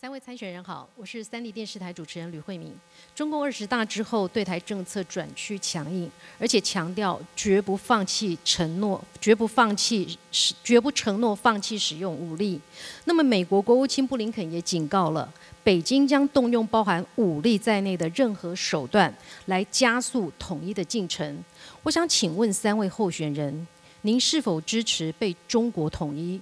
[0.00, 2.72] 三位参选人好，我是三立电视台主持人吕慧敏。
[3.16, 12.60] 中共二十大之后，对台政策转趋强硬，而且强调绝不放弃承诺，绝不放弃使，绝不承诺放弃使用武力。
[13.06, 15.28] 那么，美国国务卿布林肯也警告了，
[15.64, 19.12] 北京将动用包含武力在内的任何手段
[19.46, 21.42] 来加速统一的进程。
[21.82, 23.66] 我想请问三位候选人，
[24.02, 26.40] 您是否支持被中国统一？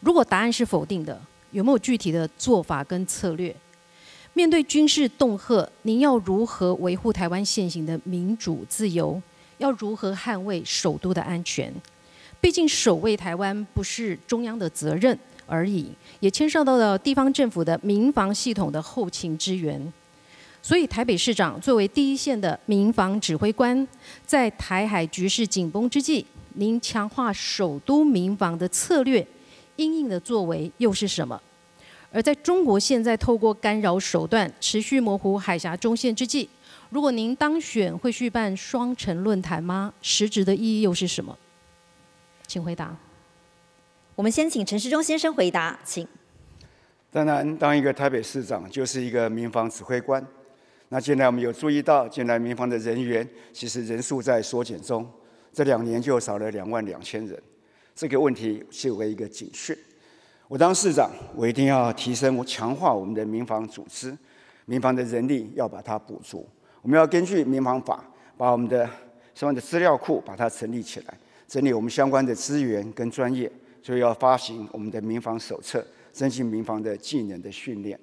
[0.00, 1.18] 如果答案是否定的，
[1.50, 3.54] 有没有具体的做法跟策略？
[4.34, 9.20] 面对军事恫吓，您要如何维护台湾现行的民主自由？
[9.58, 11.72] 要如何捍卫首都的安全？
[12.38, 15.90] 毕竟守卫台湾不是中央的责任而已，
[16.20, 19.92] 也牵涉到了地方政府的民防系统的后勤支援。
[20.60, 23.86] 所以，台北市长作为第一线的民防指挥官，
[24.26, 29.26] 在台海局势紧绷之际，您强化首都民防的策略。
[29.76, 31.40] 应应的作为又是什么？
[32.12, 36.48] 而在中国现在透过干扰手段持续模糊海峡中线之际，
[36.88, 39.92] 如果您当选，会续办双城论坛吗？
[40.00, 41.36] 实质的意义又是什么？
[42.46, 42.96] 请回答。
[44.14, 46.06] 我们先请陈时中先生回答，请。
[47.10, 50.24] 当然，当一个台北市长就是一个民防指挥官。
[50.88, 55.06] 那近来我们有注意到，近来民防的人员其实人数在缩减中，
[55.52, 57.42] 这两年就少了两万两千人。
[57.96, 59.74] 这个问题是为一个警讯。
[60.48, 64.14] 我当市长，我一定要提升、强化我们的民防组织，
[64.66, 66.46] 民防的人力要把它补足。
[66.82, 68.04] 我们要根据民防法，
[68.36, 68.84] 把我们的
[69.34, 73.50] 相关的资料库把它成立起来，整理我们相关的资源跟专业，
[73.82, 77.98] 所以要发行我们的民防手册，增进民防的技能的训练。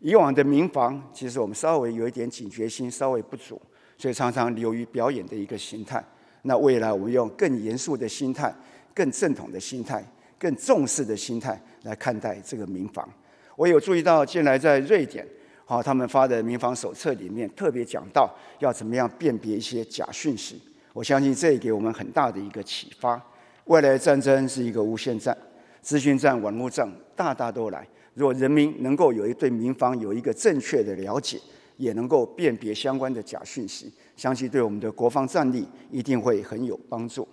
[0.00, 3.58] 以往的民防，其实我们稍微有一点警觉心稍微不足，
[3.96, 6.04] 所以常常流于表演的一个形态。
[6.42, 8.54] 那未来我们用更严肃的心态。
[8.94, 10.04] 更正统的心态，
[10.38, 13.08] 更重视的心态来看待这个民防。
[13.56, 15.26] 我有注意到，近来在瑞典，
[15.64, 20.60] 好，他们发的民防手册里面特别讲到要怎么样辨别一些假讯息。
[20.92, 23.20] 我相信这也给我们很大的一个启发。
[23.64, 25.36] 未来战争是一个无线战、
[25.80, 27.86] 资讯战、网络战，大大都来。
[28.14, 31.38] 如果人民能够有一对民防有一个正确的了解，
[31.76, 37.26] 也能够辨别相关的假讯息，相信对我们的国防战力一定会很有帮助。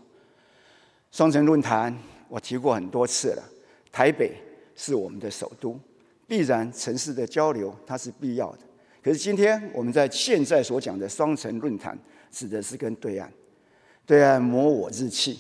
[1.12, 1.96] 双城论坛，
[2.28, 3.44] 我提过很多次了。
[3.92, 4.34] 台北
[4.76, 5.80] 是我们的首都，
[6.28, 8.60] 必然城市的交流它是必要的。
[9.04, 11.98] 可是今天我们在现在所讲的双城论坛，
[12.32, 13.28] 指的是跟对岸，
[14.06, 15.40] 对岸磨我日气。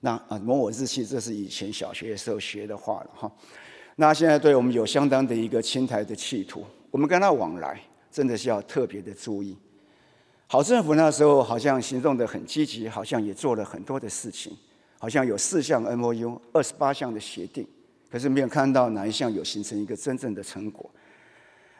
[0.00, 3.32] 那啊，磨我日气，这是以前小学的时候学的话了哈。
[3.96, 7.80] 那现在对我们有相当的一个侵台的企图，我们跟他往来，
[8.10, 9.56] 真的是要特别的注意。
[10.46, 14.56] 好政府那时候好像行动的很积极，好像也做了很多的事情。
[15.02, 17.66] 好像有四项 M O U，二十八项的协定，
[18.10, 20.90] 可是没有看到哪一项有形成一个真正的成果。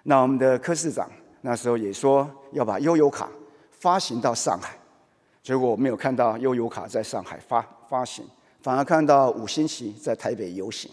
[0.05, 1.07] 那我们的柯市长
[1.43, 3.29] 那时候也说要把悠游卡
[3.73, 4.75] 发行到上海，
[5.43, 7.61] 结果我没有看到悠游卡在上海发
[7.91, 8.25] 发行，
[8.63, 10.91] 反而看到五星旗在台北游行。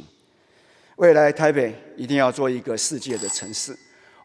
[0.97, 3.73] 未来台北一定要做一个世界的城市，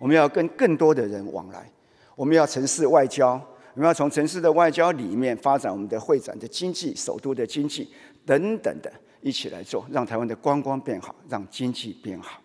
[0.01, 1.71] 我们要跟更多的人往来，
[2.17, 3.41] 我们要城市外交。
[3.75, 7.88] 我们要从城市的外交里面发展我们的会展的经济、首都的经济
[8.27, 12.41] 等等的，一起来做，让台湾的观光变好，让经济变好。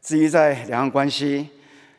[0.00, 1.46] 至于在两岸关系，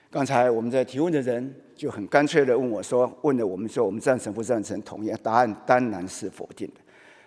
[0.10, 6.82] 刚才我们在提问的人就很干脆的问我说：“问了我们说，我们赞成不赞成同意？”答案当然是否定的。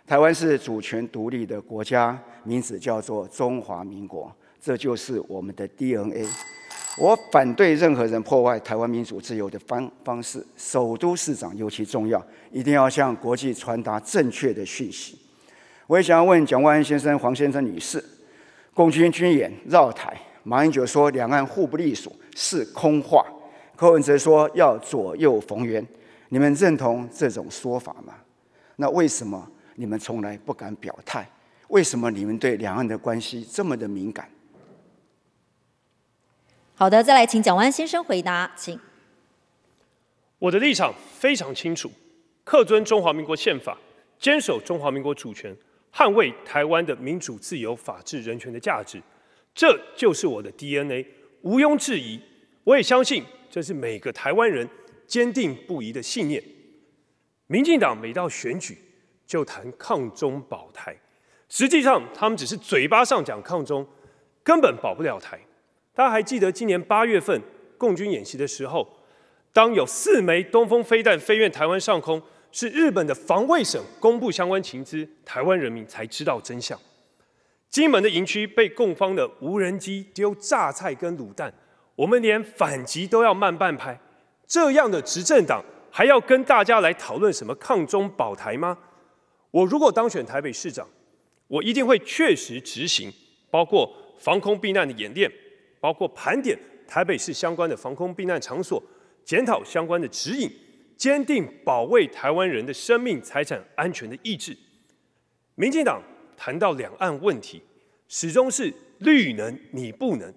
[0.06, 6.26] 台湾是主权独立的国家，名字叫做中华民国，这就是我们的 DNA。
[6.96, 10.44] 我反对任何人破坏台湾民主自由的方方式。
[10.56, 15.18] 首都市长尤其重要，一定要向国际传达正确的讯息。
[15.88, 18.02] 我也想要问蒋万安先生、黄先生女士：
[18.72, 23.26] 共军军演绕台，马英九说两岸互不隶属是空话，
[23.74, 25.84] 柯文哲说要左右逢源，
[26.28, 28.14] 你们认同这种说法吗？
[28.76, 31.28] 那为什么你们从来不敢表态？
[31.68, 34.28] 为什么你们对两岸的关系这么的敏感？
[36.76, 38.78] 好的，再来请蒋万先生回答，请。
[40.40, 41.88] 我的立场非常清楚，
[42.44, 43.78] 恪遵中华民国宪法，
[44.18, 45.56] 坚守中华民国主权，
[45.94, 49.00] 捍卫台湾的民主、自由、法治、人权的价值，
[49.54, 51.06] 这就是我的 DNA，
[51.42, 52.20] 毋庸置疑。
[52.64, 54.68] 我也相信这是每个台湾人
[55.06, 56.42] 坚定不移的信念。
[57.46, 58.76] 民进党每到选举
[59.24, 60.96] 就谈抗中保台，
[61.48, 63.86] 实际上他们只是嘴巴上讲抗中，
[64.42, 65.38] 根本保不了台。
[65.94, 67.40] 大家还记得今年八月份
[67.78, 68.86] 共军演习的时候，
[69.52, 72.20] 当有四枚东风飞弹飞越台湾上空，
[72.50, 76.76] 是日本的防卫省公布相关情资，台湾人民才知道真相。
[77.70, 81.54] 金门的营区被共方的无人机丢榨菜跟卤蛋，
[81.94, 83.98] 我们连反击都要慢半拍。
[84.46, 88.76] 这样的执政党还要跟大家来讨论什么抗中保台吗？
[89.52, 90.88] 我如果当选台北市长，
[91.46, 93.12] 我一定会确实执行，
[93.50, 95.30] 包括防空避难的演练，
[95.84, 96.58] 包括盘点
[96.88, 98.82] 台北市相关的防空避难场所，
[99.22, 100.50] 检讨相关的指引，
[100.96, 104.56] 坚定保卫台湾人的生命财产安全的意志。
[105.56, 106.02] 民进党
[106.38, 107.60] 谈到两岸问题，
[108.08, 110.32] 始终是绿能你不能，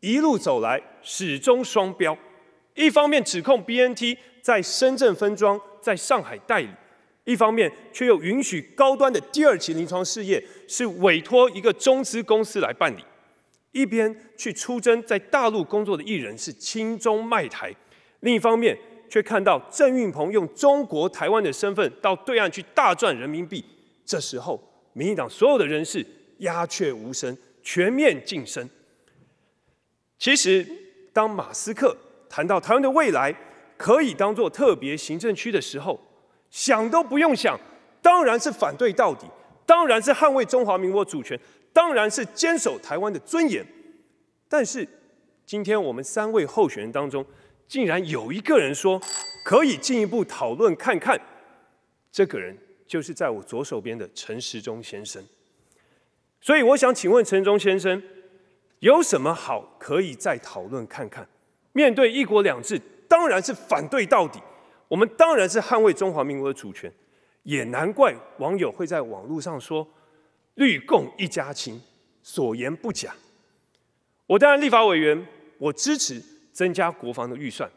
[0.00, 2.14] 一路走来始终双标。
[2.74, 6.68] 一方面指控 BNT 在深圳分装，在上海代理，
[7.24, 13.02] 一方面却又允许高端的第二期临床试验是委托一个中资公司来办理，
[13.72, 17.74] 一边去出征在大陆工作的艺人是亲中卖台，
[18.20, 18.76] 另一方面
[19.08, 23.64] 却看到郑运鹏用中国台湾的身份到对岸去大赚人民币。
[24.04, 24.60] 这时候，
[24.92, 26.04] 民进党所有的人士
[26.38, 28.68] 鸦雀无声，全面晋升。
[30.18, 30.66] 其实，
[31.12, 31.96] 当马斯克。
[32.32, 33.34] 谈到台湾的未来
[33.76, 36.00] 可以当做特别行政区的时候，
[36.48, 37.58] 想都不用想，
[38.00, 39.26] 当然是反对到底，
[39.66, 41.36] 当然是捍卫中华民国主权，
[41.72, 43.64] 当然是坚守台湾的尊严。
[44.48, 44.86] 但是
[45.46, 47.24] 今天我们三位候选人当中，
[47.68, 49.00] 竟然有一个人说
[49.44, 51.20] 可以进一步讨论看看，
[52.10, 52.56] 这个人
[52.86, 55.24] 就是在我左手边的陈时中先生。
[56.40, 58.02] 所以我想请问陈忠先生，
[58.78, 61.28] 有什么好可以再讨论看看？
[61.72, 64.40] 面对一国两制，当然是反对到底。
[64.88, 66.92] 我们当然是捍卫中华民国的主权，
[67.44, 69.86] 也难怪网友会在网络上说
[70.54, 71.80] “律共一家亲”，
[72.22, 73.14] 所言不假。
[74.26, 75.26] 我当然立法委员，
[75.58, 77.70] 我支持增加国防的预算。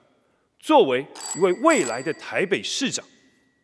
[0.60, 1.06] 作为
[1.36, 3.04] 一位未来的台北市长，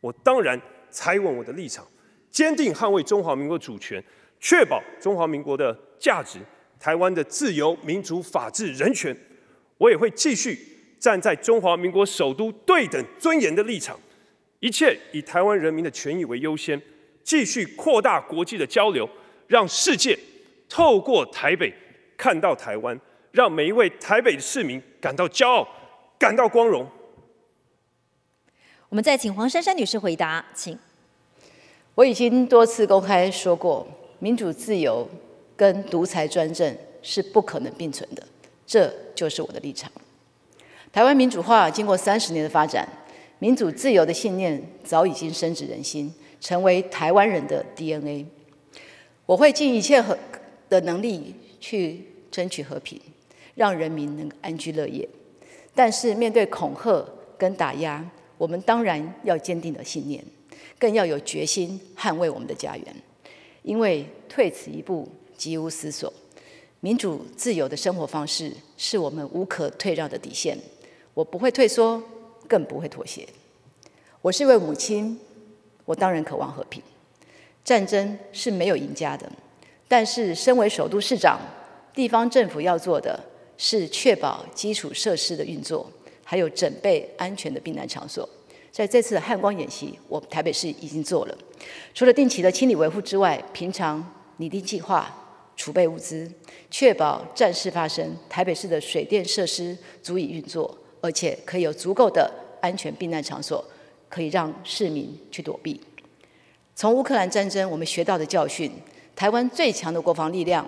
[0.01, 0.59] 我当然
[0.89, 1.87] 踩稳我的立场，
[2.29, 4.03] 坚定捍卫中华民国主权，
[4.39, 6.39] 确保中华民国的价值，
[6.79, 9.15] 台湾的自由、民主、法治、人权。
[9.77, 10.59] 我也会继续
[10.99, 13.97] 站在中华民国首都对等尊严的立场，
[14.59, 16.81] 一切以台湾人民的权益为优先，
[17.29, 19.07] 继续扩大国际的交流，
[19.45, 20.17] 让世界
[20.67, 21.71] 透过台北
[22.17, 22.99] 看到台湾，
[23.31, 25.67] 让每一位台北的市民感到骄傲，
[26.17, 26.87] 感到光荣。
[28.89, 30.75] 我们再请黄珊珊女士回答，请。
[31.93, 33.87] 我已经多次公开说过，
[34.17, 35.07] 民主自由
[35.55, 38.23] 跟独裁专政是不可能并存的。
[38.65, 39.91] 这就是我的立场。
[40.91, 42.89] 台湾民主化经过三十年的发展，
[43.37, 48.25] 民主自由的信念早已经深植人心，成为台湾人的 DNA。
[49.25, 50.17] 我会尽一切和
[50.69, 52.99] 的能力去争取和平，
[53.55, 55.07] 让人民能安居乐业。
[55.75, 57.05] 但是面对恐吓
[57.37, 58.03] 跟打压，
[58.37, 60.23] 我们当然要坚定的信念，
[60.77, 62.95] 更要有决心捍卫我们的家园。
[63.61, 65.07] 因为退此一步，
[65.37, 66.11] 极无思索。
[66.79, 70.57] 民主自由的生活方式是我们无可退让的底线，
[71.13, 72.01] 我不会退缩，
[72.47, 73.27] 更不会妥协。
[74.21, 75.19] 我是一位母亲，
[75.89, 76.83] 我当然渴望和平。
[77.65, 79.27] 战争是没有赢家的，
[79.87, 81.39] 但是身为首都市长，
[81.95, 83.19] 地方政府要做的
[83.57, 85.89] 是确保基础设施的运作，
[86.23, 88.27] 还有准备安全的避难场所。
[88.71, 91.35] 在这次的汉光演习，我台北市已经做了，
[91.95, 95.15] 除了定期的清理维护之外，平常拟定计划。
[95.57, 96.31] 储备物资，
[96.71, 102.31] 确保战事发生，台北市的水电设施足以运作，而且可以有足够的
[102.61, 103.61] 安全避难场所，
[104.09, 105.79] 可以让市民去躲避。
[106.75, 108.71] 从乌克兰战争我们学到的教训，
[109.15, 110.65] 台湾最强的国防力量，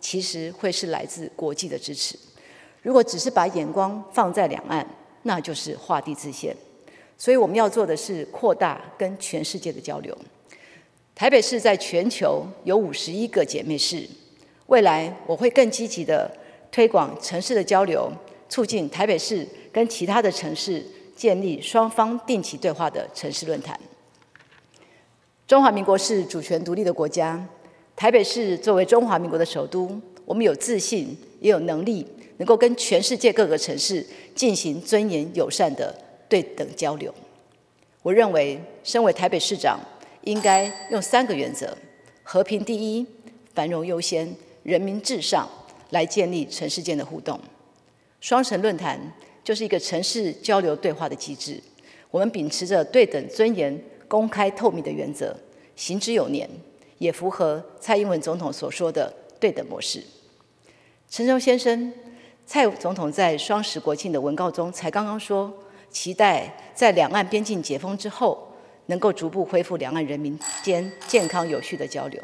[0.00, 2.18] 其实会是来自国际的支持。
[2.82, 4.86] 如果只是把眼光放在两岸，
[5.22, 6.54] 那就是画地自限。
[7.16, 10.16] 所以我们要做的是扩大跟全世界的交流。
[11.14, 14.06] 台北市在全球有五十一个姐妹市。
[14.66, 16.30] 未来我会更积极的
[16.72, 18.12] 推广城市的交流，
[18.48, 23.78] 促进台北市跟其他的城市建立双方定期对话的城市论坛。
[25.46, 27.46] 中华民国是主权独立的国家，
[27.94, 32.06] 台北市作为中华民国的首都，我们有自信，也有能力，
[32.38, 34.04] 能够跟全世界各个城市
[34.34, 35.94] 进行尊严友善的
[36.28, 37.14] 对等交流。
[38.02, 39.78] 我认为，身为台北市长，
[40.22, 41.76] 应该用三个原则：
[42.22, 43.06] 和平第一，
[43.54, 44.34] 繁荣优先。
[44.62, 45.46] 人民至上，
[45.90, 47.38] 来建立城市间的互动。
[48.22, 48.98] 双城论坛
[49.44, 51.62] 就是一个城市交流对话的机制。
[52.10, 55.36] 我们秉持着对等、尊严、公开、透明的原则，
[55.76, 56.48] 行之有年，
[56.98, 60.02] 也符合蔡英文总统所说的对等模式。
[61.10, 61.92] 陈忠先生，
[62.46, 65.52] 蔡总统在双十国庆的文告中才刚刚说，
[65.90, 68.48] 期待在两岸边境解封之后，
[68.86, 72.22] 能够逐步恢复两岸人民间健康有序的交流。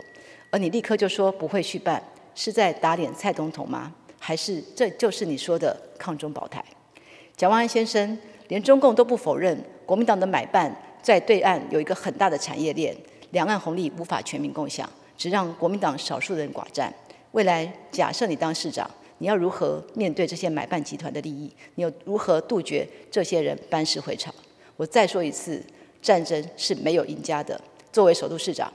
[0.50, 2.02] 而你立刻就说不会续办，
[2.34, 3.92] 是在打脸蔡总统吗？
[4.18, 6.64] 还是这就是你说的抗中保台？
[7.40, 8.18] 蒋万安先生
[8.48, 10.70] 连中共都不否认，国民党的买办
[11.00, 12.94] 在对岸有一个很大的产业链，
[13.30, 16.92] 两岸红利无法全民共享，只让国民党少数人寡占。
[17.30, 21.50] 未来假设你当市长，你要如何面对这些买办集团的利益？
[21.76, 24.30] 你又如何杜绝这些人班师回朝？
[24.76, 25.64] 我再说一次，
[26.02, 27.58] 战争是没有赢家的。
[27.90, 28.70] 作为首都市长，